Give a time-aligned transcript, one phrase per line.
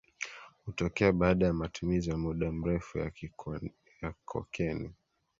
[0.65, 3.11] hutokea baada ya matumizi ya muda mrefu ya
[4.25, 4.93] kokeni